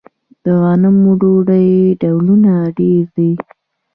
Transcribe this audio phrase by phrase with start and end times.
[0.43, 1.69] د غنمو ډوډۍ
[2.01, 3.31] ډولونه ډیر دي.